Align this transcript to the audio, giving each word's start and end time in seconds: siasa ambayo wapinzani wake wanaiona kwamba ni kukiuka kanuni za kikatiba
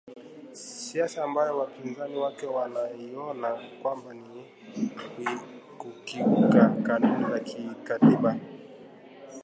siasa 0.83 1.23
ambayo 1.23 1.57
wapinzani 1.59 2.15
wake 2.15 2.45
wanaiona 2.45 3.47
kwamba 3.81 4.13
ni 4.13 4.49
kukiuka 5.77 6.69
kanuni 6.83 7.31
za 7.31 7.39
kikatiba 7.39 8.35